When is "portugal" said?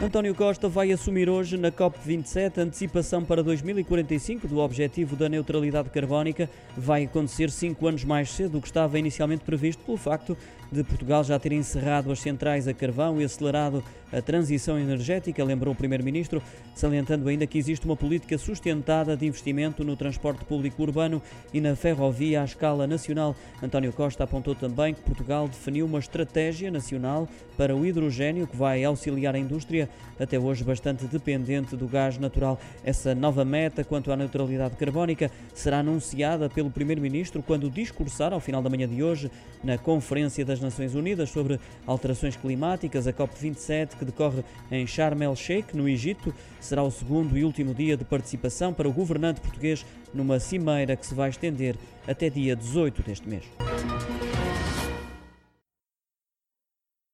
10.84-11.24, 25.02-25.46